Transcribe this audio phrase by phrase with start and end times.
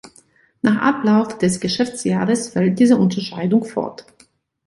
[0.63, 4.07] Nach Ablauf des Geschäftsjahres fällt diese Unterscheidung fort.